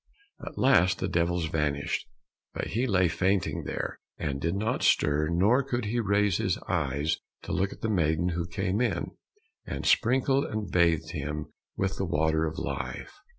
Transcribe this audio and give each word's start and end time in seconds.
At 0.43 0.57
last 0.57 0.97
the 0.97 1.07
devils 1.07 1.45
vanished, 1.45 2.07
but 2.55 2.69
he 2.69 2.87
lay 2.87 3.07
fainting 3.07 3.65
there, 3.65 3.99
and 4.17 4.41
did 4.41 4.55
not 4.55 4.81
stir, 4.81 5.27
nor 5.29 5.61
could 5.61 5.85
he 5.85 5.99
raise 5.99 6.37
his 6.37 6.57
eyes 6.67 7.19
to 7.43 7.51
look 7.51 7.71
at 7.71 7.81
the 7.81 7.87
maiden 7.91 8.29
who 8.29 8.47
came 8.47 8.81
in, 8.81 9.11
and 9.63 9.85
sprinkled 9.85 10.45
and 10.45 10.71
bathed 10.71 11.11
him 11.11 11.53
with 11.77 11.97
the 11.97 12.05
water 12.05 12.47
of 12.47 12.57
life. 12.57 13.13